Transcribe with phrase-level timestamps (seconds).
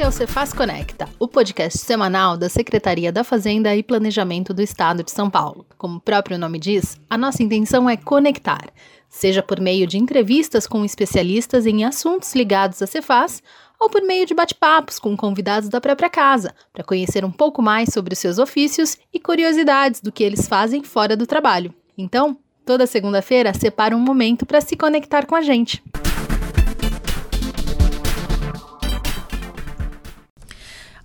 [0.00, 4.62] Esse é o Cefaz Conecta, o podcast semanal da Secretaria da Fazenda e Planejamento do
[4.62, 5.66] Estado de São Paulo.
[5.76, 8.70] Como o próprio nome diz, a nossa intenção é conectar,
[9.10, 13.42] seja por meio de entrevistas com especialistas em assuntos ligados à Cefaz,
[13.78, 17.92] ou por meio de bate-papos com convidados da própria casa, para conhecer um pouco mais
[17.92, 21.74] sobre os seus ofícios e curiosidades do que eles fazem fora do trabalho.
[21.98, 25.82] Então, toda segunda-feira, separa um momento para se conectar com a gente.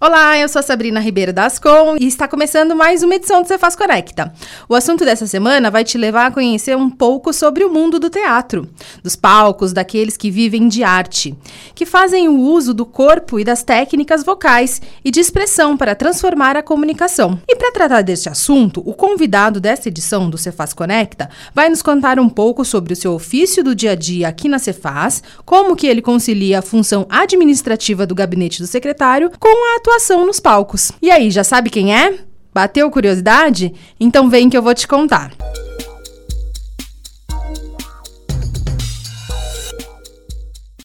[0.08, 3.76] Olá, eu sou a Sabrina Ribeiro Dascon e está começando mais uma edição do Cefaz
[3.76, 4.32] Conecta.
[4.70, 8.08] O assunto dessa semana vai te levar a conhecer um pouco sobre o mundo do
[8.08, 8.70] teatro,
[9.02, 11.36] dos palcos, daqueles que vivem de arte,
[11.73, 16.55] que fazem o uso do corpo e das técnicas vocais e de expressão para transformar
[16.55, 17.40] a comunicação.
[17.48, 22.20] E para tratar deste assunto, o convidado dessa edição do Cefaz Conecta vai nos contar
[22.20, 25.87] um pouco sobre o seu ofício do dia a dia aqui na Cefaz, como que
[25.87, 30.91] ele concilia a função administrativa do gabinete do secretário com a atuação atuação nos palcos.
[31.01, 32.20] E aí, já sabe quem é?
[32.54, 33.74] Bateu curiosidade?
[33.99, 35.32] Então vem que eu vou te contar.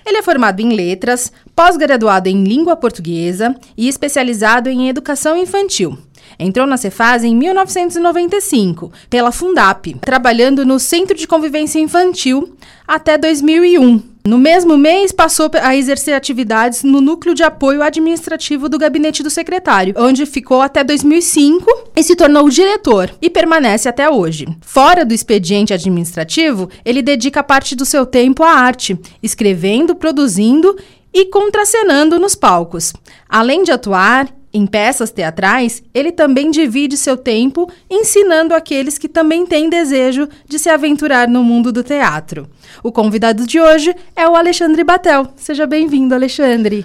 [0.07, 5.99] Ele é formado em letras, pós-graduado em língua portuguesa e especializado em educação infantil.
[6.39, 14.10] Entrou na Cefaz em 1995, pela Fundap, trabalhando no Centro de Convivência Infantil até 2001.
[14.25, 19.31] No mesmo mês, passou a exercer atividades no Núcleo de Apoio Administrativo do Gabinete do
[19.31, 24.47] Secretário, onde ficou até 2005 e se tornou diretor e permanece até hoje.
[24.61, 30.77] Fora do expediente administrativo, ele dedica parte do seu tempo à arte, escrevendo, produzindo
[31.13, 32.93] e contracenando nos palcos.
[33.29, 39.47] Além de atuar em peças teatrais, ele também divide seu tempo ensinando aqueles que também
[39.47, 42.49] têm desejo de se aventurar no mundo do teatro.
[42.83, 45.29] O convidado de hoje é o Alexandre Batel.
[45.37, 46.85] Seja bem-vindo, Alexandre.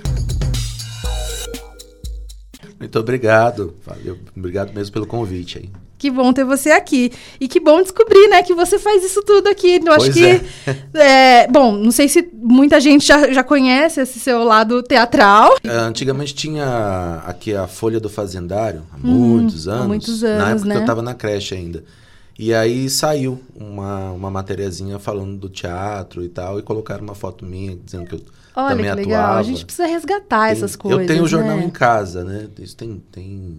[2.79, 3.73] Muito obrigado.
[3.85, 4.17] Valeu.
[4.35, 5.84] Obrigado mesmo pelo convite aí.
[6.05, 7.11] Que bom ter você aqui.
[7.41, 9.81] E que bom descobrir, né, que você faz isso tudo aqui.
[9.83, 10.23] Eu acho que.
[10.23, 10.43] É.
[11.41, 11.47] é.
[11.47, 15.57] bom, não sei se muita gente já, já conhece esse seu lado teatral.
[15.63, 19.81] É, antigamente tinha aqui a Folha do Fazendário, há uhum, muitos anos.
[19.81, 20.43] Há muitos anos.
[20.43, 20.75] Na época né?
[20.75, 21.83] eu estava na creche ainda.
[22.37, 27.43] E aí saiu uma, uma matériazinha falando do teatro e tal, e colocaram uma foto
[27.43, 28.21] minha dizendo que eu
[28.55, 29.07] Olha também que atuava.
[29.07, 29.37] legal.
[29.37, 31.01] A gente precisa resgatar tem, essas coisas.
[31.01, 31.63] Eu tenho o jornal né?
[31.63, 32.47] em casa, né?
[32.59, 33.55] Isso tem, tem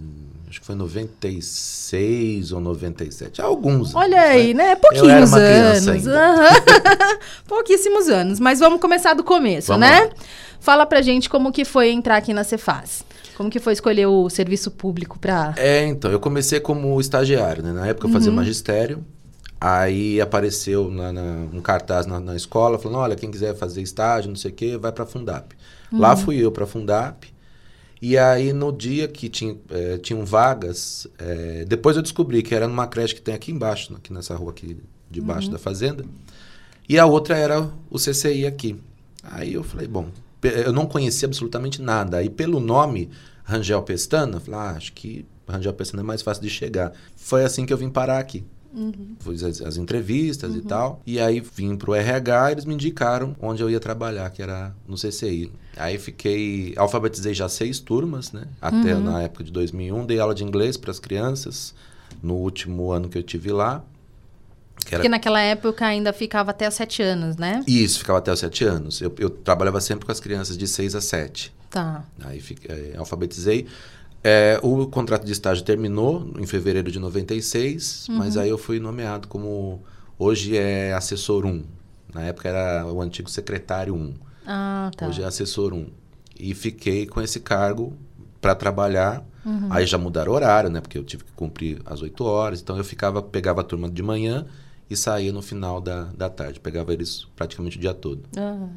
[0.49, 3.41] acho que foi 96 ou 97.
[3.43, 3.95] Alguns.
[3.95, 4.69] Olha anos, aí, né?
[4.69, 4.77] né?
[4.77, 6.05] Pouquinhos anos.
[7.47, 8.41] Pouquíssimos anos.
[8.41, 10.01] Mas vamos começar do começo, Vamos né?
[10.05, 10.11] lá.
[10.61, 13.05] Fala pra gente como que foi entrar aqui na Cefaz.
[13.37, 15.53] Como que foi escolher o serviço público pra...
[15.57, 17.73] É, então, eu comecei como estagiário, né?
[17.73, 18.37] Na época eu fazia Uhum.
[18.37, 19.05] magistério.
[19.61, 24.29] Aí apareceu na, na- um cartaz na, na escola falando: olha, quem quiser fazer estágio,
[24.29, 25.55] não sei o quê, vai pra Fundap.
[25.93, 27.27] Lá fui eu pra Fundap.
[28.09, 32.69] E aí, no dia que tinha, eh, tinham vagas, eh, depois eu descobri que era
[32.69, 34.77] numa creche que tem aqui embaixo, aqui nessa rua aqui
[35.11, 36.05] debaixo da fazenda.
[36.89, 38.81] E a outra era o CCI aqui.
[39.25, 40.09] Aí eu falei, bom,
[40.41, 42.19] eu não conhecia absolutamente nada.
[42.19, 43.11] Aí pelo nome
[43.43, 46.93] Rangel Pestana, eu falei, ah, acho que Rangel Pestana é mais fácil de chegar.
[47.17, 48.45] Foi assim que eu vim parar aqui.
[49.21, 51.01] Fiz as, as entrevistas e tal.
[51.07, 54.97] E aí vim pro RH, eles me indicaram onde eu ia trabalhar, que era no
[54.97, 55.51] CCI.
[55.77, 58.45] Aí fiquei, alfabetizei já seis turmas, né?
[58.61, 61.75] Até na época de 2001, dei aula de inglês para as crianças
[62.23, 63.83] no último ano que eu tive lá.
[64.85, 67.65] Que era Porque naquela época ainda ficava até os sete anos, né?
[67.67, 69.01] isso, ficava até os sete anos.
[69.01, 71.53] Eu, eu trabalhava sempre com as crianças de seis a sete.
[71.71, 72.05] Tá.
[72.25, 73.67] Aí fiquei, eh, alfabetizei.
[74.29, 78.17] Eh, o contrato de estágio terminou em fevereiro de 96, Uhum.
[78.17, 79.83] mas aí eu fui nomeado como.
[80.19, 81.63] Hoje é assessor 1.
[82.13, 84.15] Na época era o antigo secretário 1.
[84.45, 85.07] Ah, tá.
[85.07, 85.87] Hoje é assessor 1.
[86.41, 87.93] E fiquei com esse cargo
[88.41, 89.25] para trabalhar.
[89.45, 89.69] Uhum.
[89.71, 90.81] Aí já mudaram o horário, né?
[90.81, 92.61] Porque eu tive que cumprir as 8 horas.
[92.61, 94.45] Então eu ficava, pegava a turma de manhã
[94.91, 96.59] e saía no final da, da tarde.
[96.59, 98.23] Pegava eles praticamente o dia todo.
[98.37, 98.71] Aham.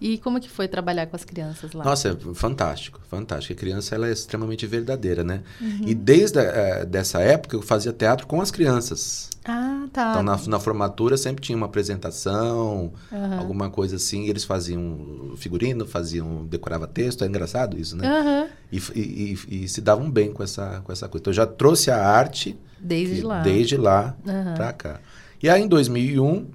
[0.00, 1.84] E como que foi trabalhar com as crianças lá?
[1.84, 3.52] Nossa, é fantástico, fantástico.
[3.52, 5.42] A criança ela é extremamente verdadeira, né?
[5.60, 5.80] Uhum.
[5.88, 9.28] E desde eh, dessa época eu fazia teatro com as crianças.
[9.44, 10.10] Ah, tá.
[10.10, 13.38] Então na, na formatura sempre tinha uma apresentação, Aham.
[13.38, 14.24] alguma coisa assim.
[14.26, 17.24] E eles faziam figurino, faziam decorava texto.
[17.24, 18.06] É engraçado isso, né?
[18.06, 18.46] Aham.
[18.70, 21.22] E, e- e- e se davam bem com essa com essa coisa.
[21.22, 23.42] Então eu já trouxe a arte Desde que- lá.
[23.42, 24.16] desde lá
[24.54, 25.00] pra cá.
[25.42, 26.46] E aí em 2001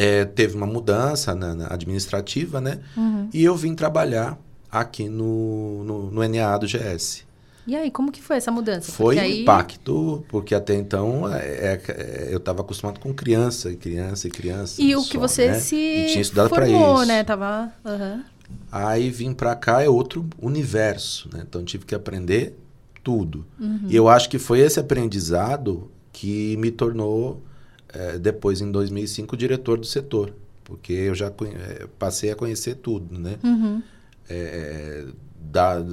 [0.00, 2.78] eh, teve uma mudança na, na administrativa, né?
[2.96, 3.28] Uhum.
[3.34, 4.38] E eu vim trabalhar
[4.70, 7.24] aqui no, no, no NA do GS.
[7.66, 8.90] E aí, como que foi essa mudança?
[8.90, 9.42] Foi um aí...
[9.42, 14.80] impacto, porque até então é, é- eu estava acostumado com criança, e criança, e criança.
[14.80, 15.58] E o só, que você né?
[15.60, 17.04] se E tinha estudado para isso.
[17.06, 17.22] né?
[17.22, 17.70] Tava...
[17.84, 18.24] aham.
[18.72, 21.44] Aí vim para cá é outro universo, né?
[21.46, 22.56] Então tive que aprender
[23.04, 23.44] tudo.
[23.60, 23.82] Uhum.
[23.86, 27.40] E eu acho que foi esse aprendizado que me tornou,
[27.92, 30.32] eh, depois em 2005, diretor do setor.
[30.64, 33.36] Porque eu já eh, passei a conhecer tudo, né?
[33.42, 33.82] Uhum.
[34.28, 35.06] É,
[35.40, 35.84] da-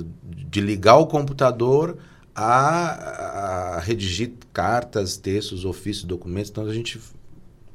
[0.51, 1.97] de ligar o computador
[2.35, 6.51] a, a redigir cartas, textos, ofícios, documentos.
[6.51, 6.99] Então a gente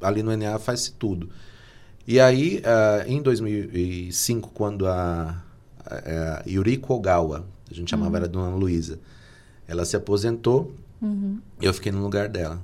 [0.01, 1.29] ali no NA faz tudo.
[2.07, 5.41] E aí, ah, em 2005, quando a,
[5.85, 8.99] a, a Yuriko Ogawa, a gente chamava ela de Dona Luísa,
[9.67, 11.39] ela se aposentou, Uhum.
[11.61, 12.61] eu fiquei no lugar dela.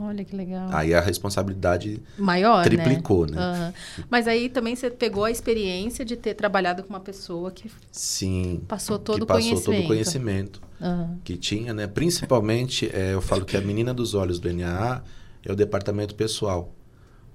[0.00, 0.68] Olha que legal.
[0.72, 3.36] Aí a responsabilidade Maior, triplicou, né?
[3.36, 3.42] né?
[3.42, 3.74] Aham.
[4.08, 8.62] Mas aí também você pegou a experiência de ter trabalhado com uma pessoa que sim,
[8.66, 9.76] passou todo que o passou conhecimento.
[9.76, 10.60] todo o conhecimento.
[10.80, 11.18] Aham.
[11.22, 11.86] que tinha, né?
[11.86, 15.02] Principalmente, é, eu falo que a menina dos olhos do NAA
[15.44, 16.72] é o departamento pessoal,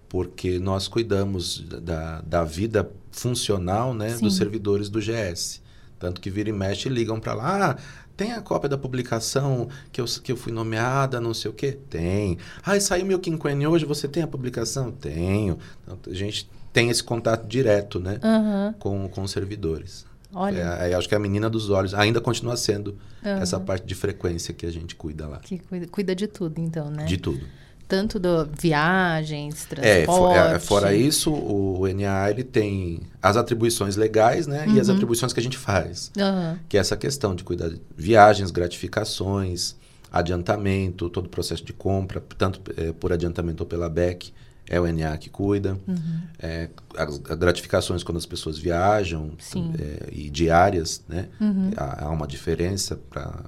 [0.09, 4.25] porque nós cuidamos da, da vida funcional, né, Sim.
[4.25, 5.61] dos servidores do GS.
[5.97, 7.77] Tanto que vira e mexe e ligam para lá, ah,
[8.15, 11.77] tem a cópia da publicação que eu, que eu fui nomeada, não sei o quê?
[11.89, 12.37] Tem.
[12.63, 14.91] Ah, saiu meu quinquênio hoje, você tem a publicação?
[14.91, 15.57] Tenho.
[15.83, 18.75] Então, a gente tem esse contato direto, né, Aham.
[18.79, 20.05] com, com os servidores.
[20.33, 23.39] Olha, É, acho que a menina dos olhos ainda continua sendo Aham.
[23.41, 25.39] essa parte de frequência que a gente cuida lá.
[25.39, 27.05] que cuida, cuida de tudo, então, né?
[27.05, 27.45] De tudo.
[27.87, 30.37] Tanto do viagens, É, fo- transporte.
[30.55, 34.65] é, fora isso, o NA ele tem as atribuições legais, né?
[34.67, 34.95] E as Uhum.
[34.95, 36.11] atribuições que a gente faz.
[36.17, 36.59] Aham.
[36.67, 39.75] Que é essa questão de cuidar de viagens, gratificações,
[40.11, 44.33] adiantamento, todo o processo de compra, tanto eh, por adiantamento ou pela BEC,
[44.67, 45.77] é o NA que cuida.
[45.87, 46.21] Uhum.
[46.39, 49.31] É, as, gratificações quando as pessoas viajam
[49.79, 51.27] é, e diárias, né?
[51.39, 51.69] Uhum.
[51.77, 53.43] Há, há uma diferença para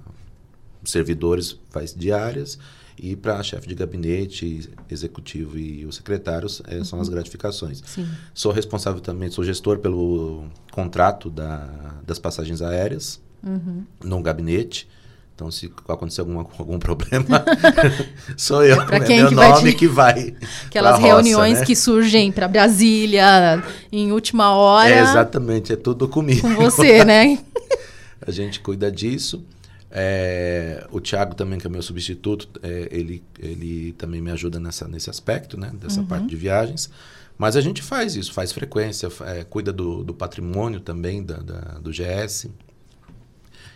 [0.83, 2.57] servidores faz diárias
[2.97, 7.03] e para chefe de gabinete, executivo e os secretários é, são Uhum.
[7.03, 7.83] as gratificações.
[7.85, 8.07] Sim.
[8.33, 11.67] Sou responsável também, sou gestor pelo contrato da,
[12.05, 13.83] das passagens aéreas Uhum.
[14.03, 14.87] no gabinete.
[15.35, 17.45] Então, se acontecer alguma, algum problema,
[18.35, 18.83] sou eu.
[18.87, 20.35] Pra é quem meu que vai nome te- que vai.
[20.65, 21.65] Aquelas roça, reuniões né?
[21.65, 26.41] que surgem para Brasília em última hora É, exatamente, é tudo comigo.
[26.41, 27.37] com você, né?
[28.25, 29.43] A gente cuida disso.
[29.89, 34.87] É, o Thiago também, que é meu substituto, é, ele, ele também me ajuda nessa,
[34.87, 35.71] nesse aspecto, né?
[35.79, 36.07] Dessa Uhum.
[36.07, 36.89] parte de viagens.
[37.37, 41.79] Mas a gente faz isso, faz frequência, é, cuida do, do patrimônio também da, da-
[41.79, 42.49] do GS.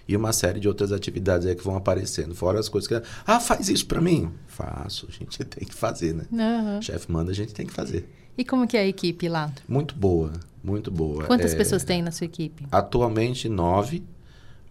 [0.07, 2.35] E uma série de outras atividades aí que vão aparecendo.
[2.35, 3.07] Fora as coisas que...
[3.25, 4.31] Ah, faz isso pra mim.
[4.47, 6.25] Faço, a gente tem que fazer, né?
[6.33, 6.79] Aham.
[6.79, 8.09] O chefe manda, a gente tem que fazer.
[8.37, 9.51] E como que é a equipe lá?
[9.67, 10.33] Muito boa,
[10.63, 11.25] muito boa.
[11.25, 12.65] Quantas É, pessoas tem na sua equipe?
[12.71, 14.03] Atualmente nove,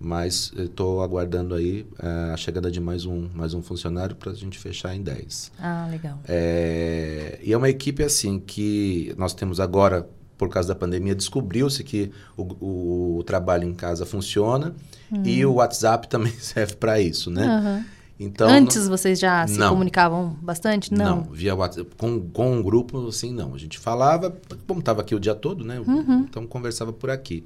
[0.01, 4.35] mas estou aguardando aí eh, a chegada de mais um, mais um funcionário para a
[4.35, 5.53] gente fechar em 10.
[5.61, 6.19] Ah, legal.
[6.27, 10.09] É, e é uma equipe assim que nós temos agora,
[10.39, 14.75] por causa da pandemia, descobriu-se que o, o trabalho em casa funciona
[15.23, 17.45] e o WhatsApp também serve para isso, né?
[17.45, 17.85] Aham.
[18.23, 19.71] Então, Antes vocês já se Não.
[19.71, 20.93] comunicavam bastante?
[20.93, 21.17] Não.
[21.17, 21.91] não, via WhatsApp.
[21.97, 23.55] Com, com um grupo, assim, não.
[23.55, 24.37] A gente falava,
[24.67, 25.81] como estava aqui o dia todo, né?
[25.81, 26.27] Uhum.
[26.29, 27.45] Então conversava por aqui.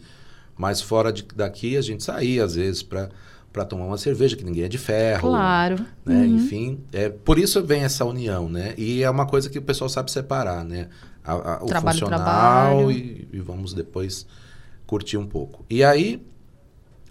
[0.56, 4.64] Mas fora de, daqui, a gente saía, às vezes, para tomar uma cerveja, que ninguém
[4.64, 5.28] é de ferro.
[5.30, 5.76] Claro.
[6.04, 6.16] Né?
[6.16, 6.36] Uhum.
[6.36, 8.74] Enfim, é, por isso vem essa união, né?
[8.76, 10.88] E é uma coisa que o pessoal sabe separar, né?
[11.24, 12.90] A- a- o Trabalho, funcional trabalho.
[12.92, 14.26] E, e vamos depois
[14.86, 15.64] curtir um pouco.
[15.70, 16.22] E aí,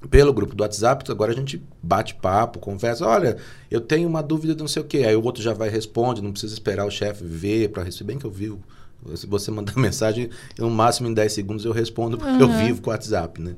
[0.10, 3.06] pelo grupo do WhatsApp, agora a gente bate papo, conversa.
[3.08, 3.38] Olha,
[3.72, 5.00] eu tenho uma dúvida de não sei o quê.
[5.00, 8.10] Aí o outro já vai e responde, não precisa esperar o chefe ver para receber.
[8.14, 8.60] Bem que eu vivo.
[9.16, 12.58] Se você mandar mensagem, no máximo em 10 segundos eu respondo, porque eu Uhum.
[12.58, 13.56] vivo com o WhatsApp, né?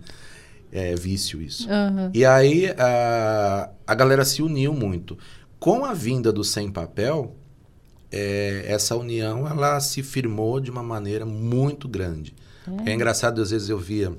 [0.72, 1.70] É vício isso.
[1.70, 2.12] Aham.
[2.14, 5.18] E aí a, a galera se uniu muito.
[5.60, 7.36] Com a vinda do Sem Papel,
[8.12, 12.36] é, essa união ela se firmou de uma maneira muito grande.
[12.86, 14.12] É, engraçado, às vezes eu via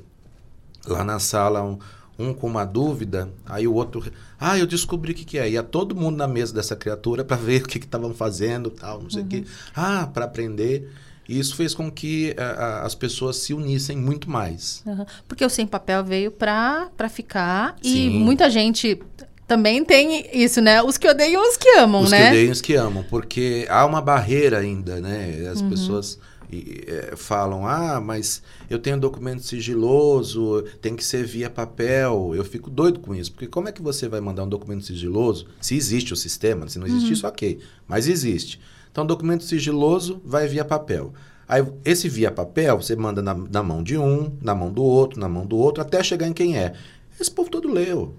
[0.87, 1.79] lá na sala um,
[2.19, 4.05] um com uma dúvida, aí o outro,
[4.39, 5.51] ah, eu descobri o que, que é.
[5.51, 9.11] Ia todo mundo na mesa dessa criatura para ver o que estavam fazendo, tal, não
[9.11, 9.45] sei o quê.
[9.75, 10.91] Ah, para aprender.
[11.29, 14.83] E isso fez com que a- a- as pessoas se unissem muito mais.
[14.87, 15.07] Aham.
[15.27, 18.11] Porque o Sem Papel veio pra ficar e Sim.
[18.21, 19.01] muita gente
[19.47, 20.83] também tem isso, né?
[20.83, 22.23] Os que odeiam e os que amam, Os né?
[22.23, 25.49] que odeiam e os que amam, porque há uma barreira ainda, né?
[25.53, 25.69] As Uhum.
[25.71, 26.19] pessoas
[26.51, 28.41] e, é, falam, ah, mas
[28.71, 32.33] eu tenho documento sigiloso, tem que ser via papel.
[32.37, 35.47] Eu fico doido com isso, porque como é que você vai mandar um documento sigiloso?
[35.61, 38.61] Se existe o sistema, se não existe isso, ok, mas existe.
[38.97, 41.13] Então, documento sigiloso vai via papel.
[41.47, 45.21] Aí, esse via papel, você manda na, na mão de um, na mão do outro,
[45.21, 46.73] na mão do outro, até chegar em quem é.
[47.21, 48.15] Esse povo todo leu.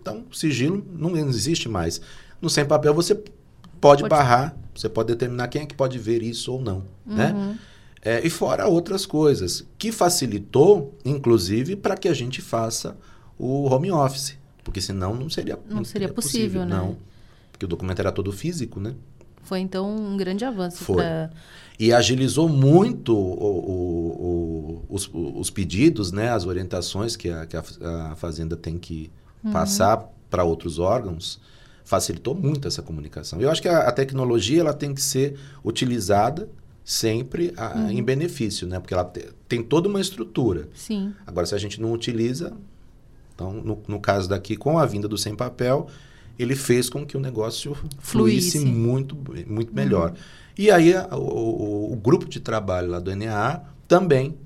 [0.00, 2.00] Então, sigilo não existe mais.
[2.40, 6.22] No sem papel, você pode, Pode- barrar, você pode determinar quem é que pode ver
[6.22, 6.84] isso ou não.
[7.04, 7.58] Né?
[8.00, 12.96] É, e fora outras coisas, que facilitou, inclusive, para que a gente faça
[13.36, 14.38] o home office.
[14.62, 16.76] Porque senão não seria, não seria possível, possível, né?
[16.76, 16.96] Não.
[17.50, 18.94] Porque o documento era todo físico, né?
[19.52, 20.82] Foi então um grande avanço.
[20.82, 20.96] Foi.
[20.96, 21.28] Pra...
[21.78, 26.30] E agilizou muito o, o, o, os, os, pedidos, né?
[26.30, 29.10] as orientações que a, que a Fazenda tem que
[29.44, 29.52] uhum.
[29.52, 31.38] passar para outros órgãos.
[31.84, 33.42] Facilitou muito essa comunicação.
[33.42, 36.48] Eu acho que a, a tecnologia ela tem que ser utilizada
[36.82, 37.90] sempre a, uhum.
[37.90, 38.80] em benefício, né?
[38.80, 40.70] Porque ela te, tem toda uma estrutura.
[40.74, 41.12] Sim.
[41.26, 42.54] Agora, se a gente não utiliza,
[43.34, 45.88] então, no, no caso daqui, com a vinda do sem papel,
[46.38, 50.10] ele fez com que o negócio fluísse, fluísse muito, muito melhor.
[50.10, 50.16] Uhum.
[50.56, 54.36] E aí, a, o, o, grupo de trabalho lá do NA também,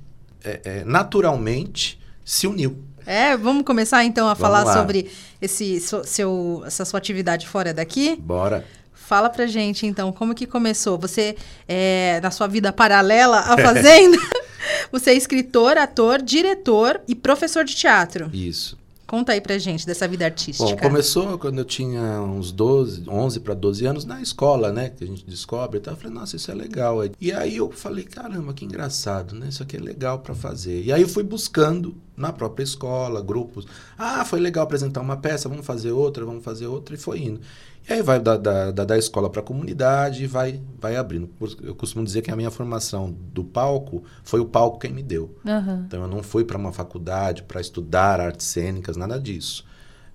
[0.45, 2.79] é, é, naturalmente, se uniu.
[3.05, 4.73] É, vamos começar então a vamos falar lá.
[4.73, 8.17] sobre esse seu, essa sua atividade fora daqui?
[8.17, 8.65] Bora.
[8.93, 10.99] Fala pra gente, então, como que começou?
[10.99, 11.37] Você,
[11.69, 14.19] é, na sua vida paralela à Fazenda,
[14.91, 18.29] você é escritor, ator, diretor e professor de teatro.
[18.33, 18.77] Isso.
[19.07, 20.69] Conta aí pra gente dessa vida artística.
[20.69, 24.91] Bom, começou quando eu tinha uns 12, 11 para 12 anos na escola, né?
[24.91, 25.95] Que a gente descobre e tal.
[25.95, 26.99] Eu falei, nossa, isso é legal.
[27.21, 29.47] E aí eu falei, caramba, que engraçado, né?
[29.49, 30.83] Isso aqui é legal para fazer.
[30.83, 33.65] E aí eu fui buscando na própria escola, grupos.
[33.97, 36.97] Ah, foi legal apresentar uma peça, vamos fazer outra, vamos fazer outra.
[36.97, 37.41] E foi indo.
[37.89, 41.31] E aí vai da, da, da, escola para a comunidade e vai, vai abrindo.
[41.63, 45.37] Eu costumo dizer que a minha formação do palco foi o palco quem me deu.
[45.45, 45.85] Uhum.
[45.87, 49.65] Então eu não fui para uma faculdade para estudar artes cênicas, nada disso.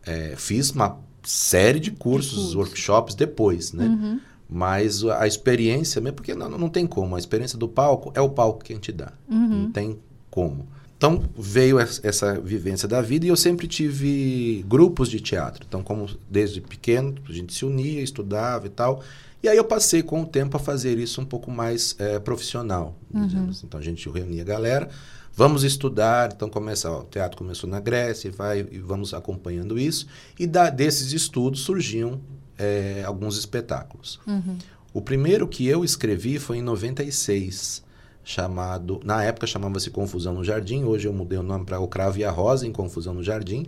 [0.05, 3.85] É, fiz uma série de cursos, de workshops depois, né?
[3.85, 4.19] Uhum.
[4.49, 8.29] Mas a experiência, mesmo porque não, não tem como, a experiência do palco é o
[8.29, 9.13] palco quem te dá.
[9.29, 9.63] Uhum.
[9.63, 9.97] Não tem
[10.29, 10.67] como.
[11.01, 15.65] Então veio essa vivência da vida e eu sempre tive grupos de teatro.
[15.67, 19.01] Então, como desde pequeno, a gente se unia, estudava e tal.
[19.41, 22.95] E aí eu passei com o tempo a fazer isso um pouco mais é, profissional.
[23.11, 23.49] Uhum.
[23.49, 23.65] Assim.
[23.65, 24.89] Então a gente reunia a galera,
[25.33, 26.33] vamos estudar.
[26.35, 30.05] Então começa, ó, o teatro começou na Grécia e vai e vamos acompanhando isso.
[30.37, 32.21] E da, desses estudos surgiam
[32.59, 34.19] é, alguns espetáculos.
[34.27, 34.55] Uhum.
[34.93, 37.89] O primeiro que eu escrevi foi em 96
[38.23, 42.19] chamado, na época chamava-se Confusão no Jardim, hoje eu mudei o nome para O Cravo
[42.19, 43.65] e a Rosa em Confusão no Jardim.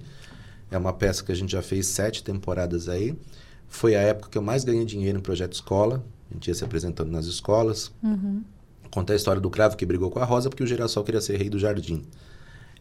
[0.69, 3.15] É uma peça que a gente já fez sete temporadas aí.
[3.67, 6.03] Foi a época que eu mais ganhei dinheiro em projeto escola.
[6.29, 7.91] A gente ia se apresentando nas escolas.
[8.01, 8.43] Uhum.
[8.89, 11.38] Conta a história do cravo que brigou com a rosa porque o girassol queria ser
[11.38, 12.03] rei do jardim.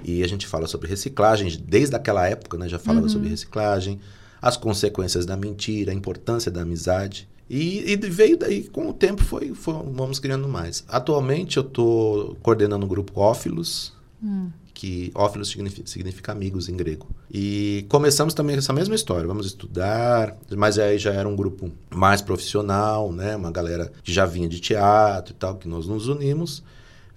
[0.05, 3.13] E a gente fala sobre reciclagem, desde aquela época, né, já falava uhum.
[3.13, 4.01] sobre reciclagem,
[4.41, 7.29] as consequências da mentira, a importância da amizade.
[7.49, 10.85] E, e, veio daí, com o tempo, foi, foi vamos criando mais.
[10.89, 14.49] Atualmente eu estou coordenando o grupo Ófilos, hum.
[14.73, 17.07] que Ófilos significa, significa, amigos em grego.
[17.31, 22.23] E começamos também essa mesma história, vamos estudar, mas aí já era um grupo mais
[22.23, 23.37] profissional, né?
[23.37, 26.63] uma galera que já vinha de teatro e tal, que nós nos unimos.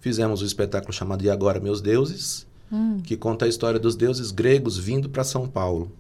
[0.01, 2.99] Fizemos um espetáculo chamado E Agora Meus Deuses, hum.
[3.03, 5.91] que conta a história dos deuses gregos vindo para São Paulo.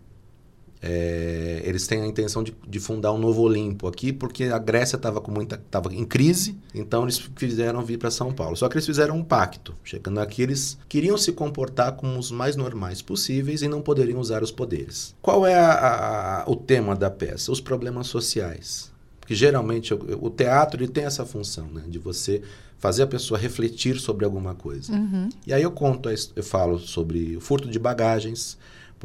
[0.81, 4.97] É, eles têm a intenção de, de, fundar um novo Olimpo aqui, porque a Grécia
[4.97, 8.55] estava com muita, tava em crise, então eles fizeram vir para São Paulo.
[8.55, 9.73] Só que eles fizeram um pacto.
[9.83, 14.43] Chegando aqui, eles queriam se comportar como os mais normais possíveis e não poderiam usar
[14.43, 15.15] os poderes.
[15.21, 17.51] Qual é a, a, o tema da peça?
[17.51, 18.93] Os problemas sociais.
[19.19, 22.43] Porque geralmente o, o teatro ele tem essa função, né, de você
[22.77, 24.93] fazer a pessoa refletir sobre alguma coisa.
[24.93, 25.29] Uhum.
[25.47, 28.55] E aí eu conto, eu falo sobre o furto de bagagens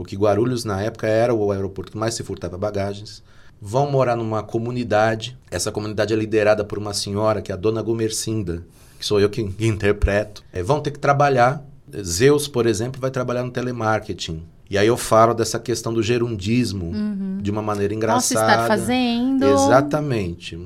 [0.00, 3.22] porque Guarulhos, na época, era o aeroporto que mais se furtava bagagens.
[3.60, 5.36] Vão morar numa comunidade.
[5.50, 8.64] Essa comunidade é liderada por uma senhora, que é a dona Gumercinda,
[8.98, 10.42] que sou eu que interpreto.
[10.54, 11.62] É, vão ter que trabalhar.
[12.02, 14.42] Zeus, por exemplo, vai trabalhar no telemarketing.
[14.70, 17.36] E aí eu falo dessa questão do gerundismo uhum.
[17.42, 18.40] de uma maneira engraçada.
[18.40, 19.44] Posso estar fazendo.
[19.44, 20.58] Exatamente.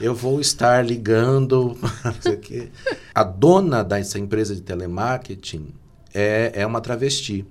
[0.00, 1.78] Eu vou estar ligando.
[3.14, 5.68] a dona dessa empresa de telemarketing
[6.12, 7.46] é, é uma travesti.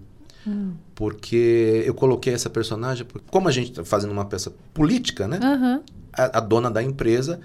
[0.50, 0.74] Hum.
[0.96, 5.39] Porque eu coloquei essa personagem, como a gente está fazendo uma peça política, né?
[5.41, 5.82] Uhum.
[6.12, 7.39] A, a, dona da empresa,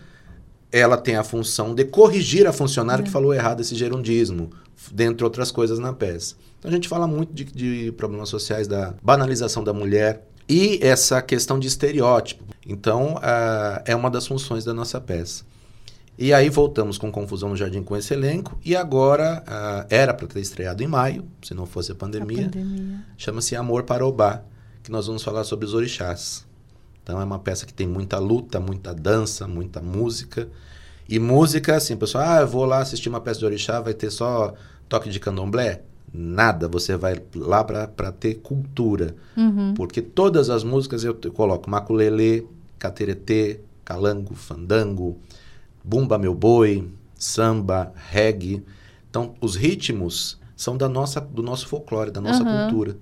[0.73, 3.07] ela tem a função de corrigir a funcionária uhum.
[3.07, 4.51] que falou errado esse gerundismo,
[4.91, 6.35] dentre outras coisas na peça.
[6.59, 11.21] Então a gente fala muito de, de problemas sociais, da banalização da mulher e essa
[11.21, 12.43] questão de estereótipo.
[12.67, 13.21] Então,
[13.85, 15.45] é uma das funções da nossa peça.
[16.17, 18.57] E aí voltamos com Confusão no Jardim com esse elenco.
[18.65, 22.45] E agora, uh, era para ter estreado em maio, se não fosse a pandemia.
[22.45, 23.05] pandemia.
[23.17, 24.43] Chama-se Amor para Obá,
[24.83, 26.47] que nós vamos falar sobre os orixás.
[27.03, 30.49] Então é uma peça que tem muita luta, muita dança, muita música.
[31.09, 34.11] E música, assim, pessoal, ah, eu vou lá assistir uma peça de orixá, vai ter
[34.11, 34.55] só
[34.89, 35.83] toque de candomblé?
[36.13, 39.17] Nada, você vai lá para ter cultura.
[39.37, 39.75] Uhum.
[39.75, 42.45] Porque todas as músicas eu, eu coloco maculelê,
[42.79, 45.19] cateretê, calango, fandango,
[45.85, 48.63] Bumba Meu Boi, samba, reggae.
[49.11, 52.67] Então, os ritmos são da nossa, do nosso folclore, da nossa Aham.
[52.67, 52.97] cultura.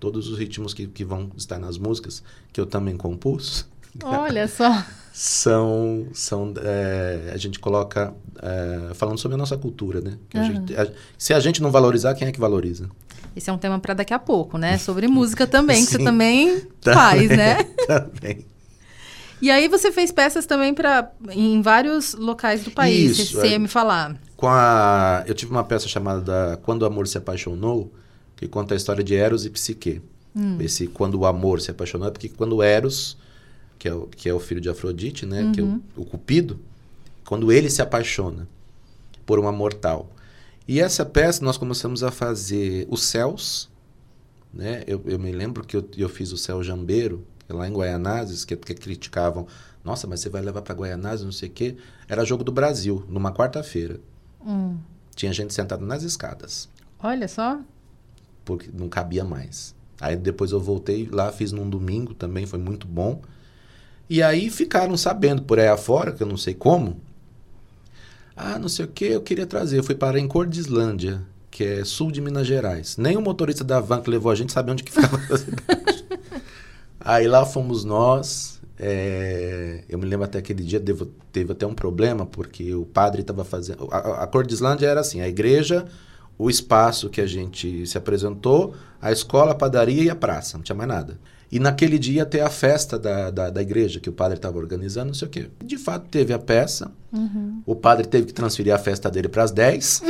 [0.00, 2.22] Todos os ritmos que, que vão estar nas músicas,
[2.52, 3.66] que eu também compus,
[4.02, 4.84] Olha só.
[5.12, 8.12] são, são é, a gente coloca
[8.42, 10.18] é, falando sobre a nossa cultura, né?
[10.28, 12.90] Que a gente- a- se a gente não valorizar, quem é que valoriza?
[13.36, 14.76] Esse é um tema para daqui a pouco, né?
[14.78, 16.04] Sobre música também, que você Sim.
[16.04, 16.98] também Também.
[17.00, 17.62] faz, né?
[17.86, 18.44] Também.
[19.44, 23.18] E aí você fez peças também para em vários locais do país.
[23.18, 23.50] Isso, você é.
[23.50, 24.18] ia me falar.
[24.38, 27.92] Com a, eu tive uma peça chamada da Quando o Amor se Apaixonou,
[28.36, 30.00] que conta a história de Eros e Psique.
[30.34, 30.56] Hum.
[30.60, 33.18] Esse quando o amor se apaixonou é porque quando Eros,
[33.78, 35.78] que é o, que é o filho de Afrodite, né, que é Uhum.
[35.94, 36.58] o, o cupido,
[37.26, 38.48] quando ele se apaixona
[39.26, 40.10] por uma mortal.
[40.66, 43.68] E essa peça nós começamos a fazer os céus,
[44.54, 44.84] né?
[44.86, 47.22] Eu, eu me lembro que eu, eu fiz o céu jambeiro
[47.54, 49.46] lá em Guaianazes, que, que criticavam,
[49.84, 51.76] nossa, mas você vai levar para Guaianazes, não sei o quê.
[52.08, 54.00] Era jogo do Brasil, numa quarta-feira.
[54.44, 54.76] Hum.
[55.14, 56.68] Tinha gente sentada nas escadas,
[57.02, 57.60] Olha só.
[58.44, 59.74] porque não cabia mais.
[60.00, 63.22] Aí depois eu voltei lá, fiz num domingo também, foi muito bom.
[64.10, 67.00] E aí ficaram sabendo por aí afora, que eu não sei como.
[68.36, 69.78] Ah, não sei o que, eu queria trazer.
[69.78, 72.96] Eu fui parar em Cordislândia, que é sul de Minas Gerais.
[72.96, 75.93] Nem o motorista da van que levou a gente sabia onde que ficava a cidade.
[77.04, 78.60] Aí lá fomos nós.
[78.78, 83.20] é, eu me lembro até aquele dia devo- teve até um problema, porque o padre
[83.20, 83.86] estava fazendo.
[83.90, 85.84] A, a- a Cordislândia era assim: a igreja,
[86.38, 90.64] o espaço que a gente se apresentou, a escola, a padaria e a praça, não
[90.64, 91.18] tinha mais nada.
[91.52, 94.58] E naquele dia ia ter a festa da, da, da igreja que o padre estava
[94.58, 95.48] organizando, não sei o quê.
[95.64, 96.90] De fato, teve a peça.
[97.12, 97.62] Uhum.
[97.64, 100.02] O padre teve que transferir a festa dele para as 10.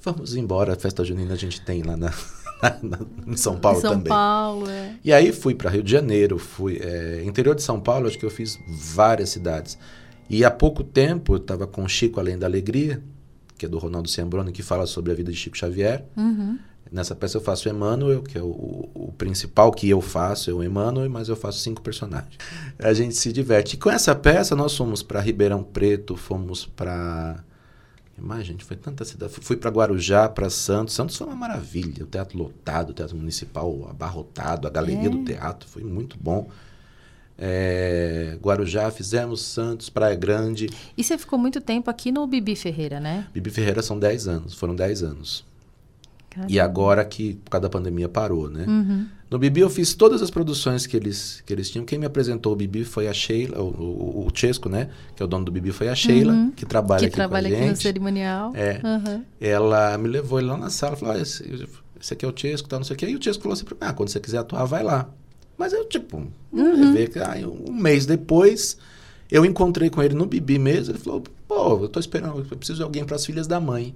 [0.00, 2.12] Vamos embora, a festa junina a gente tem lá na-
[3.26, 4.08] em São Paulo São também.
[4.08, 4.94] Paulo, é.
[5.04, 8.24] E aí fui para Rio de Janeiro, fui é, interior de São Paulo, acho que
[8.24, 9.78] eu fiz várias cidades.
[10.30, 13.02] E há pouco tempo eu estava com Chico Além da Alegria,
[13.58, 16.04] que é do Ronaldo Sembroni, que fala sobre a vida de Chico Xavier.
[16.16, 16.58] Uhum.
[16.90, 18.46] Nessa peça eu faço Emmanuel, que é o,
[18.94, 22.36] o- principal que eu faço, é o Emmanuel, mas eu faço cinco personagens.
[22.78, 23.76] A gente se diverte.
[23.76, 27.42] E com essa peça nós fomos para Ribeirão Preto, fomos para
[28.22, 29.32] mais gente, foi tanta cidade.
[29.40, 30.94] Fui para Guarujá, para Santos.
[30.94, 32.04] Santos foi uma maravilha.
[32.04, 35.10] O teatro lotado, o teatro municipal abarrotado, a galeria É.
[35.10, 36.48] do teatro foi muito bom.
[37.38, 40.68] É, Guarujá, fizemos Santos, Praia Grande.
[40.96, 43.26] E você ficou muito tempo aqui no Bibi Ferreira, né?
[43.34, 45.44] Bibi Ferreira são 10 anos, foram 10 anos.
[46.32, 46.50] Caramba.
[46.52, 48.64] E agora que, por causa da pandemia, parou, né?
[48.66, 49.06] Uhum.
[49.30, 51.84] No Bibi eu fiz todas as produções que eles, que eles tinham.
[51.84, 54.88] Quem me apresentou o Bibi foi a Sheila, o, o, o Chesco, né?
[55.16, 56.50] Que é o dono do Bibi, foi a Sheila, Uhum.
[56.52, 57.82] que trabalha Que aqui trabalha com a aqui no gente.
[57.82, 58.52] cerimonial.
[58.54, 58.80] É.
[58.84, 59.22] Uhum.
[59.40, 61.42] Ela me levou lá na sala, falou, olha, esse,
[62.00, 63.06] esse aqui é o Chesco, tal, não sei o quê.
[63.06, 65.08] E o Chesco falou assim pra mim, ah, quando você quiser atuar, vai lá.
[65.58, 66.92] Mas eu, tipo, Uhum.
[66.92, 68.76] ver que aí, um mês depois,
[69.30, 72.78] eu encontrei com ele no Bibi mesmo, ele falou, pô, eu tô esperando, eu preciso
[72.78, 73.94] de alguém para as filhas da mãe.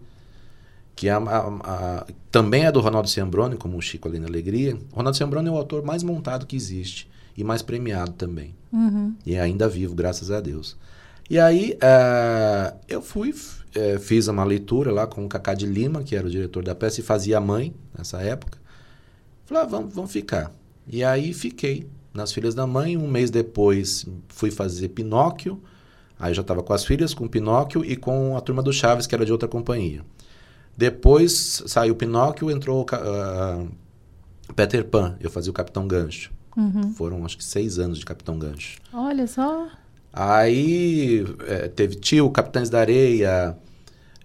[0.96, 4.26] Que é a, a- a- também é do Ronaldo Sembroni, como o Chico ali na
[4.26, 4.76] Alegria.
[4.92, 8.54] O Ronaldo Sembroni é o autor mais montado que existe e mais premiado também.
[8.72, 9.14] Uhum.
[9.24, 10.76] E é ainda vivo, graças a Deus.
[11.28, 13.35] E aí, ah, eu fui,
[13.74, 16.74] eh, fiz uma leitura lá com o Cacá de Lima, que era o diretor da
[16.74, 18.59] peça, e fazia a mãe nessa época.
[19.44, 20.50] Falei, ah, vamos, vamos ficar.
[20.88, 22.96] E aí fiquei nas Filhas da Mãe.
[22.96, 25.61] Um mês depois fui fazer Pinóquio.
[26.18, 29.14] Aí já estava com as filhas, com Pinóquio e com a turma do Chaves, que
[29.14, 30.02] era de outra companhia.
[30.77, 33.65] Depois saiu Pinóquio, entrou ah,
[34.55, 35.17] Peter Pan.
[35.21, 36.31] Eu fazia o Capitão Gancho.
[36.57, 36.93] Uhum.
[36.95, 38.79] Foram acho que seis anos de Capitão Gancho.
[38.93, 39.69] Olha só.
[40.12, 43.57] Aí eh, teve tio, Capitães da Areia,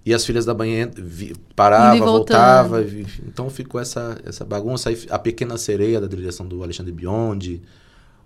[0.06, 2.82] e as filhas da manhã vi- parava, e voltava.
[2.82, 4.90] vi- então ficou essa, essa bagunça.
[4.90, 7.62] Aí a Pequena Sereia, da direção do Alexandre Biondi.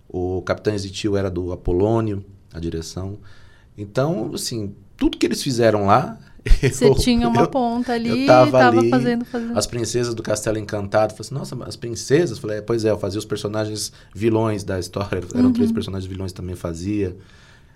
[0.07, 3.17] O Capitães de Tio era do Apolônio, a direção.
[3.75, 6.17] Então, assim, tudo que eles fizeram lá.
[6.61, 9.57] Você eu- tinha uma eu- ponta ali eu tava tava ali, fazendo, fazendo.
[9.57, 11.13] As princesas do Castelo Encantado.
[11.13, 12.37] Falei assim, nossa, as princesas?
[12.37, 15.21] Falei, é, pois é, eu fazia os personagens vilões da história.
[15.33, 15.53] Eram Uhum.
[15.53, 17.15] três personagens vilões também fazia.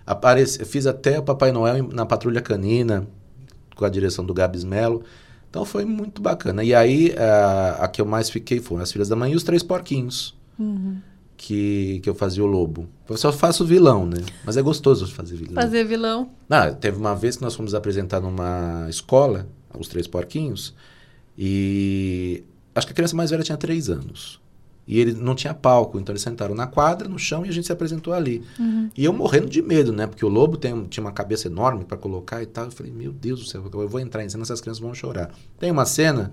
[0.06, 3.06] Apareci, fiz até o Papai Noel na Patrulha Canina,
[3.76, 5.02] com a direção do Gabs Melo.
[5.48, 6.62] Então foi muito bacana.
[6.62, 9.42] E aí, a, a que eu mais fiquei foram As Filhas da Mãe e Os
[9.42, 10.96] Três Porquinhos, Uhum.
[11.40, 12.86] Que, que eu fazia o lobo.
[13.08, 14.18] Eu só faço vilão, né?
[14.44, 15.54] Mas é gostoso fazer vilão.
[15.54, 16.30] Fazer vilão.
[16.50, 20.74] Ah, teve uma vez que nós fomos apresentar numa escola, os Três Porquinhos,
[21.38, 24.38] e acho que a criança mais velha tinha três anos.
[24.86, 27.66] E ele não tinha palco, então eles sentaram na quadra, no chão, e a gente
[27.66, 28.42] se apresentou ali.
[28.58, 28.90] Uhum.
[28.94, 30.06] E eu morrendo de medo, né?
[30.06, 32.66] Porque o lobo tem, tinha uma cabeça enorme para colocar e tal.
[32.66, 35.30] Eu falei, meu Deus do céu, eu vou entrar em cena, essas crianças vão chorar.
[35.58, 36.32] Tem uma cena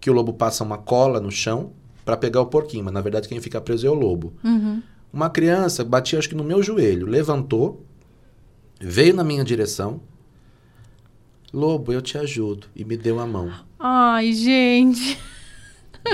[0.00, 1.72] que o lobo passa uma cola no chão
[2.08, 4.32] para pegar o porquinho, mas na verdade quem fica preso é o lobo.
[4.42, 4.82] Uhum.
[5.12, 7.84] Uma criança batia, acho que no meu joelho, levantou,
[8.80, 10.00] veio na minha direção,
[11.52, 12.66] Lobo, eu te ajudo.
[12.74, 13.50] E me deu a mão.
[13.78, 15.18] Ai, gente.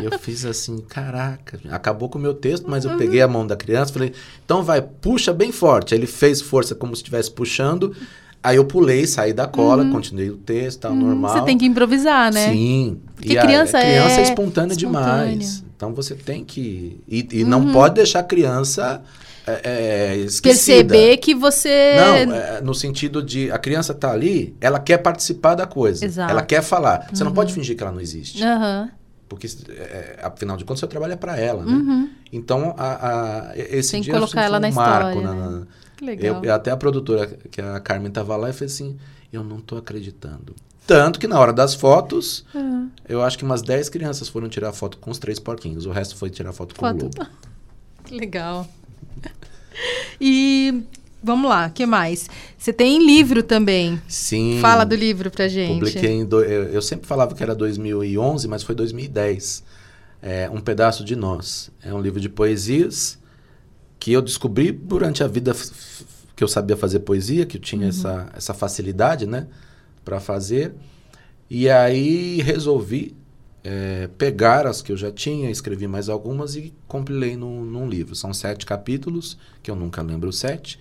[0.02, 3.54] Eu fiz assim, caraca, acabou com o meu texto, mas eu peguei a mão da
[3.54, 4.12] criança, falei,
[4.44, 5.94] então vai, puxa bem forte.
[5.94, 7.94] Aí ele fez força como se estivesse puxando.
[8.42, 9.92] Aí eu pulei, saí da cola, uhum.
[9.92, 10.98] continuei o texto, tal, uhum.
[10.98, 11.32] normal.
[11.32, 12.52] Você tem que improvisar, né?
[12.52, 13.00] Sim.
[13.14, 15.64] Porque e criança, a, a criança é, é espontânea, espontânea, demais.
[15.84, 17.00] Então você tem que.
[17.06, 17.48] E, e uhum.
[17.48, 19.02] não pode deixar a criança
[19.46, 20.26] é, é.
[20.42, 21.94] Perceber que você.
[22.26, 26.04] Não, é, no sentido de a criança tá ali, ela quer participar da coisa.
[26.04, 26.30] Exato.
[26.30, 27.08] Ela quer falar.
[27.12, 28.42] Você não pode fingir que ela não existe.
[28.42, 28.90] Aham.
[29.28, 31.72] Porque, é, afinal de contas, seu trabalho é para ela, né?
[31.72, 32.10] Uhum.
[32.32, 35.18] Então, a, a, esse Tem dia que colocar ela um na marco.
[35.18, 35.66] história, Na, né?
[35.96, 36.44] Que legal.
[36.44, 38.96] Eu, até a produtora, que a Carmen estava lá, e fez assim,
[39.32, 40.54] eu não tô acreditando.
[40.86, 42.90] Tanto que na hora das fotos, uhum.
[43.08, 45.86] eu acho que umas 10 crianças foram tirar foto com os três porquinhos.
[45.86, 47.02] O resto foi tirar foto com foto.
[47.02, 47.26] o lobo.
[48.04, 48.68] Que legal.
[50.20, 50.84] E
[51.24, 52.28] Vamos lá, que mais?
[52.58, 53.98] Você tem livro também.
[54.06, 54.58] Sim.
[54.60, 55.78] Fala do livro pra gente.
[55.78, 59.64] Publiquei em do, eu, eu, sempre falava que era 2011, mas foi 2010.
[60.20, 61.70] É, um pedaço de nós.
[61.82, 63.18] É um livro de poesias
[63.98, 65.56] que eu descobri durante a vida
[66.36, 67.88] que eu sabia fazer poesia, que eu tinha uhum.
[67.88, 69.46] essa, essa facilidade, né,
[70.04, 70.74] para fazer.
[71.48, 73.16] E aí resolvi
[73.62, 78.14] é, pegar as que eu já tinha, escrevi mais algumas e compilei num, num livro.
[78.14, 80.78] São sete capítulos, que eu nunca lembro os sete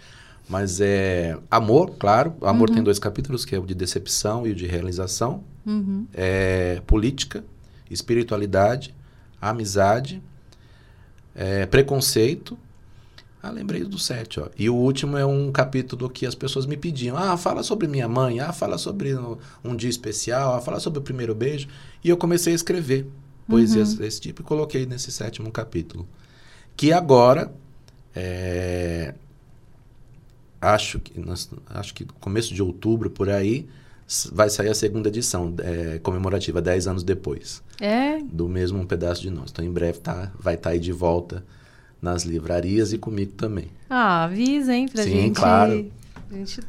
[0.48, 2.36] mas é amor, claro.
[2.42, 2.76] Amor uhum.
[2.76, 5.44] tem dois capítulos, que é o de decepção e o de realização.
[5.66, 6.06] Uhum.
[6.14, 7.44] É política,
[7.90, 8.94] espiritualidade,
[9.42, 10.22] amizade,
[11.34, 12.58] é, preconceito.
[13.44, 14.48] Ah, lembrei do sete, ó.
[14.58, 17.18] E o último é um capítulo que as pessoas me pediam.
[17.18, 18.40] Ah, fala sobre minha mãe.
[18.40, 20.56] Ah, fala sobre um, um dia especial.
[20.56, 21.68] Ah, fala sobre o primeiro beijo.
[22.02, 23.06] E eu comecei a escrever
[23.46, 23.98] poesias uhum.
[23.98, 26.08] desse tipo e coloquei nesse sétimo capítulo.
[26.78, 27.54] Que agora
[28.16, 29.14] é,
[30.62, 31.14] acho que
[31.70, 33.68] acho que começo de outubro por aí
[34.32, 39.22] vai sair a segunda edição é, comemorativa dez anos depois é do mesmo um pedaço
[39.22, 41.44] de nós então em breve tá vai estar tá aí de volta
[42.04, 45.92] nas livrarias e comigo também ah avisa hein pra Sim, gente claro
[46.32, 46.60] a gente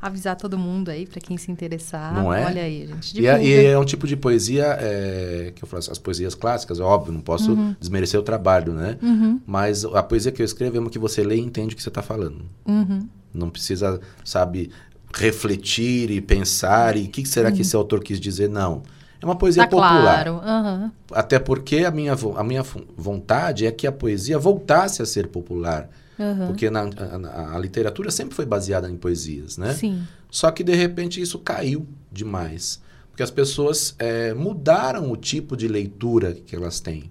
[0.00, 3.44] avisar todo mundo aí para quem se interessar não é olha aí gente e é,
[3.44, 7.22] e é, um tipo de poesia é, que eu falo as poesias clássicas óbvio não
[7.22, 7.74] posso uhum.
[7.80, 9.40] desmerecer o trabalho né uhum.
[9.46, 11.82] mas a poesia que eu escrevo é uma que você lê e entende o que
[11.82, 13.08] você está falando uhum.
[13.34, 14.70] Não precisa, sabe,
[15.12, 18.48] refletir e pensar e o que será que esse autor quis dizer?
[18.48, 18.82] Não.
[19.24, 20.02] É uma poesia tá popular.
[20.02, 20.32] Claro.
[20.34, 20.90] Uhum.
[21.10, 22.62] Até porque a minha, a minha
[22.94, 25.88] vontade é que a poesia voltasse a ser popular.
[26.18, 26.48] Uhum.
[26.48, 29.72] Porque na, a, a, literatura sempre foi baseada em poesias, né?
[29.72, 30.02] Sim.
[30.30, 32.82] Só que, de repente, isso caiu demais.
[33.08, 37.10] Porque as pessoas é, mudaram o tipo de leitura que elas têm.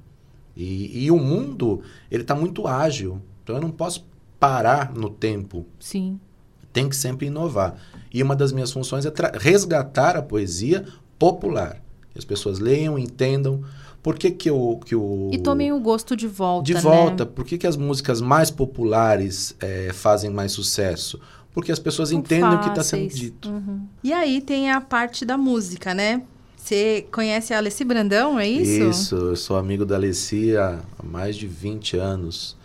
[0.56, 3.19] E, e o mundo, ele está muito ágil.
[3.43, 4.06] Então, eu não posso
[4.39, 5.65] parar no tempo.
[5.80, 6.19] Sim.
[6.71, 7.76] Tem que sempre inovar.
[8.13, 10.86] E uma das minhas funções é resgatar a poesia
[11.17, 11.83] popular.
[12.15, 13.63] As pessoas leiam, entendam.
[14.02, 15.30] Por que, que, o, que o.
[15.32, 16.65] E tomem o gosto de volta.
[16.65, 16.82] De né?
[16.82, 17.26] volta.
[17.26, 21.19] Por que, que as músicas mais populares é, fazem mais sucesso?
[21.54, 22.62] Porque as pessoas São entendem fáceis.
[22.62, 23.49] o que está sendo dito.
[23.49, 23.88] Uhum.
[24.04, 26.23] E aí tem a parte da música, né?
[26.58, 28.89] Você conhece a Alessi Brandão, é isso?
[28.89, 32.58] Isso, eu sou amigo da Alessi há mais de 20 anos.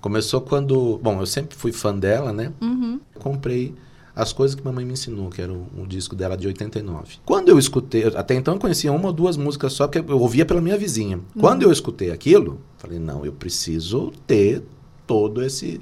[0.00, 0.98] Começou quando.
[1.02, 2.52] Bom, eu sempre fui fã dela, né?
[2.60, 2.98] Uhum.
[3.18, 3.74] Comprei
[4.14, 7.16] as coisas que mamãe me ensinou, que era um, disco dela de 89.
[7.24, 10.44] Quando eu escutei, até então eu conhecia uma ou duas músicas só, que eu ouvia
[10.44, 11.16] pela minha vizinha.
[11.16, 11.40] Uhum.
[11.40, 14.62] Quando eu escutei aquilo, falei, não, eu preciso ter
[15.06, 15.80] todo esse.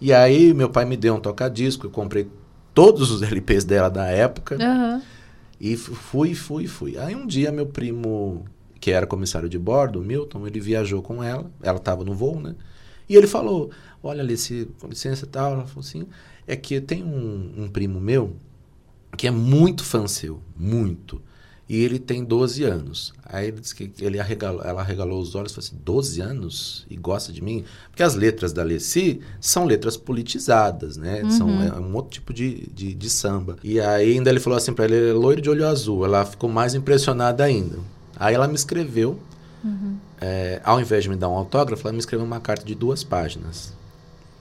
[0.00, 2.28] E aí meu pai me deu um toca-disco, eu comprei
[2.72, 4.56] todos os LPs dela da época.
[4.60, 5.02] Uhum.
[5.60, 6.98] E fui, fui, fui.
[6.98, 8.44] Aí um dia meu primo,
[8.80, 12.54] que era comissário de bordo, Milton, ele viajou com ela, ela estava no voo, né?
[13.12, 13.70] E ele falou:
[14.02, 15.52] Olha, Alice, com licença e tal.
[15.52, 16.06] Ela falou assim:
[16.46, 18.34] É que tem um, um primo meu
[19.18, 21.20] que é muito fã seu, muito.
[21.68, 23.12] E ele tem 12 anos.
[23.22, 26.86] Aí ele disse que ele arregalou, ela arregalou os olhos e falou assim: 12 anos?
[26.88, 27.64] E gosta de mim?
[27.90, 31.22] Porque as letras da Alessi são letras politizadas, né?
[31.22, 31.30] Uhum.
[31.30, 33.56] São é um outro tipo de, de, de, samba.
[33.62, 36.06] E aí ainda ele falou assim para ele: ele é loiro de olho azul.
[36.06, 37.78] Ela ficou mais impressionada ainda.
[38.16, 39.20] Aí ela me escreveu
[39.64, 39.96] Uhum.
[40.20, 43.04] É, ao invés de me dar um autógrafo, ela me escreveu uma carta de duas
[43.04, 43.72] páginas.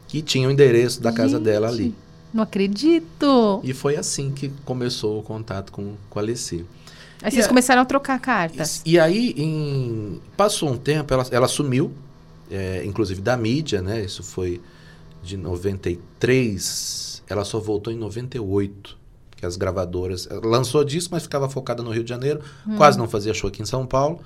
[0.08, 1.96] Que tinha o endereço da Gente, casa dela ali.
[2.34, 3.62] Não acredito!
[3.64, 6.66] E foi assim que começou o contato com, com a Alessi.
[7.22, 8.82] Aí vocês começaram a trocar cartas.
[8.86, 11.92] E, e aí, em, passou um tempo, ela, ela sumiu,
[12.50, 14.04] é, inclusive da mídia, né?
[14.04, 14.60] Isso foi
[15.22, 17.24] de 93.
[17.30, 19.02] Ela só voltou em 98
[19.42, 22.76] que as gravadoras lançou disco, mas ficava focada no Rio de Janeiro, hum.
[22.78, 24.22] quase não fazia show aqui em São Paulo.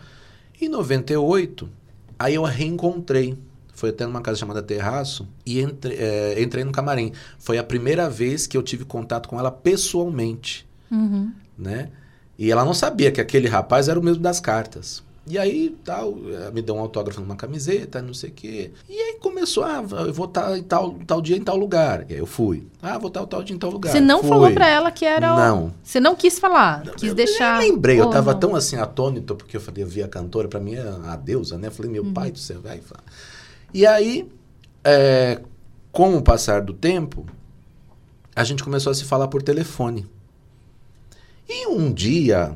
[0.60, 1.70] Em 98,
[2.18, 3.38] aí eu a reencontrei.
[3.74, 7.12] Foi até numa casa chamada Terraço e entre, é, entrei no camarim.
[7.38, 11.32] Foi a primeira vez que eu tive contato com ela pessoalmente, uhum.
[11.58, 11.90] né?
[12.38, 15.04] E ela não sabia que aquele rapaz era o mesmo das cartas.
[15.28, 16.16] E aí, tal,
[16.54, 18.72] me deu um autógrafo numa camiseta, não sei o quê.
[18.88, 22.06] E aí começou, ah, eu vou estar tá em tal, tal dia em tal lugar.
[22.08, 22.68] E aí eu fui.
[22.80, 23.92] Ah, vou estar tal dia em tal lugar.
[23.92, 24.30] Você não fui.
[24.30, 25.36] falou pra ela que era...
[25.36, 25.74] Não.
[25.84, 27.64] Você não quis falar, não, quis eu deixar...
[27.64, 28.40] Eu lembrei, eu tava não.
[28.40, 31.58] tão assim atônito, porque eu falei, eu vi a cantora, pra mim é a deusa,
[31.58, 31.68] né?
[31.70, 32.14] Eu falei, meu uhum.
[32.14, 32.80] pai do céu, vai.
[33.74, 34.30] E aí,
[34.84, 35.42] é,
[35.92, 37.26] com o passar do tempo,
[38.36, 40.06] a gente começou a se falar por telefone.
[41.50, 42.56] E um dia,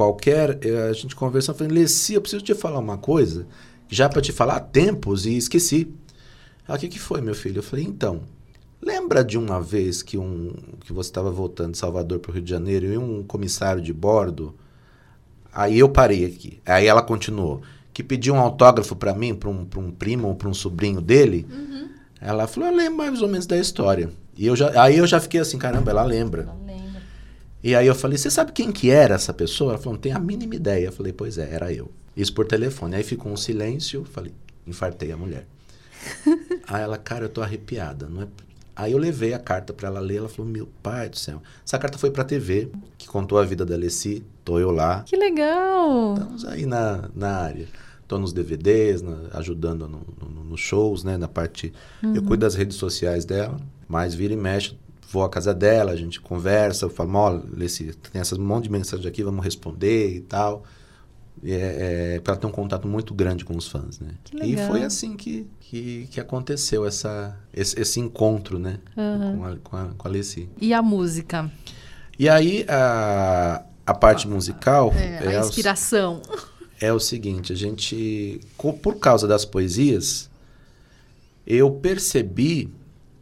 [0.00, 3.46] qualquer, eh, a gente conversou, falei, Leci, eu preciso te falar uma coisa,
[3.86, 5.92] já para te falar há tempos e esqueci.
[6.66, 7.58] Ela, o que, que foi, meu filho?
[7.58, 8.22] Eu falei, então,
[8.80, 10.54] lembra de uma vez que, um,
[10.86, 13.92] que você estava voltando de Salvador para o Rio de Janeiro e um comissário de
[13.92, 14.54] bordo,
[15.52, 16.62] aí eu parei aqui.
[16.64, 17.60] Aí ela continuou,
[17.92, 21.46] que pediu um autógrafo para mim, para um, um primo ou para um sobrinho dele.
[21.50, 21.90] Uhum.
[22.22, 24.08] Ela falou, eu lembro mais ou menos da história.
[24.34, 26.48] E eu já, aí eu já fiquei assim, caramba, ela lembra.
[27.62, 29.72] E aí eu falei, você sabe quem que era essa pessoa?
[29.72, 30.86] Ela falou, não tem a mínima ideia.
[30.86, 31.90] Eu falei, pois é, era eu.
[32.16, 32.96] Isso por telefone.
[32.96, 34.32] Aí ficou um silêncio, falei,
[34.66, 35.46] infartei a mulher.
[36.66, 38.26] aí ela, cara, eu tô arrepiada, não é?
[38.74, 41.42] Aí eu levei a carta para ela ler, ela falou, meu pai do céu.
[41.66, 45.02] Essa carta foi pra TV, que contou a vida da Alessi, tô eu lá.
[45.02, 46.14] Que legal!
[46.14, 47.66] Estamos aí na, na área.
[48.08, 51.74] Tô nos DVDs, na, ajudando nos no, no shows, né, na parte...
[52.02, 52.14] Uhum.
[52.14, 54.74] Eu cuido das redes sociais dela, mas vira e mexe,
[55.10, 58.70] vou à casa dela, a gente conversa, eu falo, olha, Leci, tem essas monte de
[58.70, 60.62] mensagens aqui, vamos responder e tal.
[61.42, 64.10] É, é, para ter um contato muito grande com os fãs, né?
[64.42, 68.78] E foi assim que, que, que aconteceu essa, esse, esse encontro, né?
[68.94, 69.38] Uhum.
[69.38, 70.50] Com, a, com, a, com a Leci.
[70.60, 71.50] E a música?
[72.18, 74.92] E aí, a, a parte musical...
[74.94, 76.20] É, é a inspiração.
[76.78, 78.40] É o seguinte, a gente...
[78.82, 80.28] Por causa das poesias,
[81.46, 82.70] eu percebi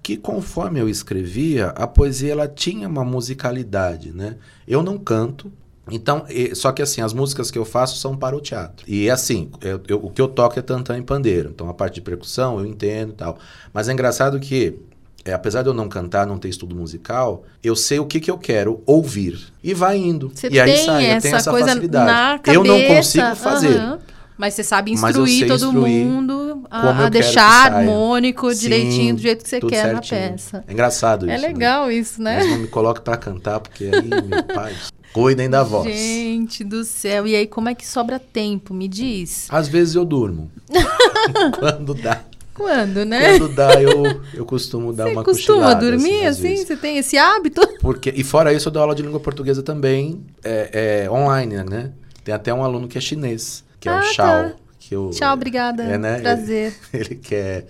[0.08, 4.36] que conforme eu escrevia, a poesia ela tinha uma musicalidade, né?
[4.66, 5.52] Eu não canto,
[5.90, 8.86] então, só que assim, as músicas que eu faço são para o teatro.
[8.88, 11.50] E assim, eu, eu, o que eu toco é tantã e pandeiro.
[11.50, 13.38] Então, a parte de percussão eu entendo e tal.
[13.70, 14.78] Mas é engraçado que,
[15.26, 18.30] é, apesar de eu não cantar, não ter estudo musical, eu sei o que, que
[18.30, 19.38] eu quero ouvir.
[19.62, 20.30] E vai indo.
[20.34, 22.06] Você e aí tem sai, essa, essa coisa facilidade.
[22.06, 22.54] na cabeça.
[22.56, 23.78] Eu não consigo fazer.
[23.78, 23.98] Uhum.
[24.38, 26.37] Mas você sabe instruir todo instruir mundo
[26.70, 30.20] a, a deixar harmônico Sim, direitinho do jeito que você quer certinho.
[30.20, 30.64] na peça.
[30.66, 31.44] É engraçado é isso.
[31.44, 31.94] É legal né?
[31.94, 32.38] isso, né?
[32.38, 34.74] Mas não me coloque para cantar, porque aí, meu pai,
[35.12, 35.86] cuidem da voz.
[35.86, 37.26] Gente do céu.
[37.26, 38.74] E aí, como é que sobra tempo?
[38.74, 39.46] Me diz.
[39.50, 40.50] Às vezes eu durmo.
[41.58, 42.22] Quando dá.
[42.58, 43.38] Quando, né?
[43.38, 46.54] Quando dá, eu, eu costumo dar você uma costuma dormir assim?
[46.54, 46.66] assim?
[46.66, 47.60] Você tem esse hábito?
[47.80, 51.92] Porque, e fora isso, eu dou aula de língua portuguesa também é, é online, né?
[52.24, 54.50] Tem até um aluno que é chinês, que é ah, o Shao.
[54.50, 54.56] Tá.
[54.88, 55.82] Que eu, Tchau, obrigada.
[55.82, 56.18] É, né?
[56.20, 56.74] Prazer.
[56.94, 57.66] Ele, ele, quer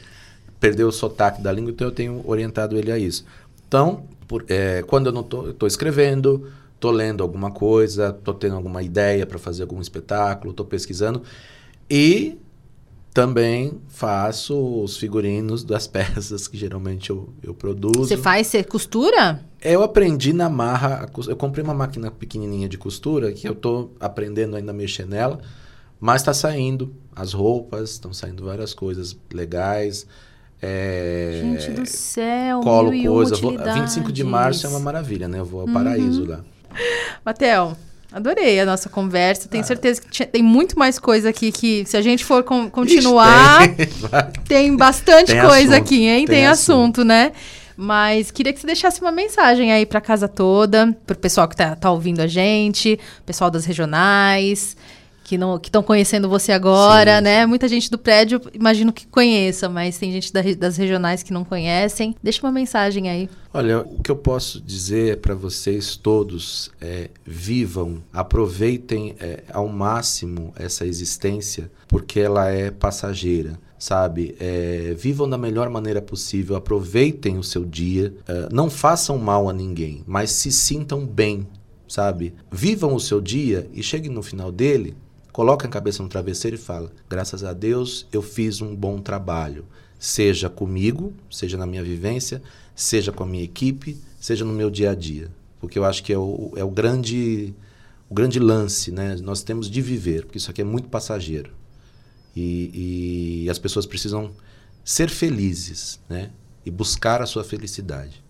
[0.60, 3.24] perder o sotaque da língua, então eu tenho orientado ele a isso.
[3.66, 8.84] Então, por, é, quando eu não estou escrevendo, estou lendo alguma coisa, estou tendo alguma
[8.84, 11.24] ideia para fazer algum espetáculo, estou pesquisando.
[11.90, 12.38] E
[13.12, 18.06] também faço os figurinos das peças que geralmente eu, eu produzo.
[18.06, 19.44] Você faz, você costura?
[19.60, 24.54] Eu aprendi na marra, eu comprei uma máquina pequenininha de costura que eu estou aprendendo
[24.54, 25.40] ainda a mexer nela.
[26.00, 30.06] Mas está saindo as roupas, estão saindo várias coisas legais.
[30.60, 33.36] É, Gente do céu, colo mil coisa.
[33.36, 35.38] Vou, 25 de março é uma maravilha, né?
[35.38, 35.72] Eu vou ao uhum.
[35.72, 36.40] paraíso lá.
[37.24, 37.76] Matel,
[38.12, 39.48] adorei a nossa conversa.
[39.48, 39.66] Tenho ah.
[39.66, 43.76] certeza que tem muito mais coisa aqui que, se a gente for continuar, Ixi,
[44.46, 44.68] tem.
[44.68, 44.76] tem.
[44.76, 46.26] bastante tem coisa assunto, aqui, hein?
[46.26, 47.32] Tem, tem assunto, assunto, né?
[47.76, 51.54] Mas queria que você deixasse uma mensagem aí para casa toda, para o pessoal que
[51.54, 54.76] tá, tá ouvindo a gente, pessoal das regionais
[55.28, 57.44] que não que estão conhecendo você agora, sim, né?
[57.44, 61.44] Muita gente do prédio, imagino que conheça, mas tem gente da, das regionais que não
[61.44, 62.16] conhecem.
[62.22, 63.28] Deixa uma mensagem aí.
[63.52, 70.50] Olha, o que eu posso dizer para vocês todos é vivam, aproveitem é, ao máximo
[70.56, 74.34] essa existência, porque ela é passageira sabe?
[74.40, 79.52] É, vivam da melhor maneira possível, aproveitem o seu dia, é, não façam mal a
[79.52, 81.46] ninguém, mas se sintam bem,
[81.86, 82.34] sabe?
[82.50, 84.96] Vivam o seu dia e cheguem no final dele
[85.38, 89.64] coloca a cabeça no travesseiro e fala: graças a Deus eu fiz um bom trabalho,
[89.96, 92.42] seja comigo, seja na minha vivência,
[92.74, 96.12] seja com a minha equipe, seja no meu dia a dia, porque eu acho que
[96.12, 97.54] é o, é o grande
[98.10, 99.14] o grande lance, né?
[99.22, 101.52] Nós temos de viver, porque isso aqui é muito passageiro
[102.34, 104.32] e, e as pessoas precisam
[104.84, 106.32] ser felizes, né?
[106.66, 108.24] E buscar a sua felicidade.